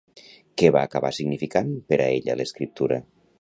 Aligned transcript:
Què 0.61 0.71
va 0.75 0.81
acabar 0.89 1.11
significant 1.17 1.69
per 1.93 2.01
a 2.07 2.09
ella 2.17 2.37
l'escriptura? 2.41 2.99